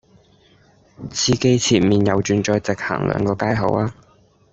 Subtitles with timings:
[1.11, 3.93] 司機前面右轉再直行兩個街口吖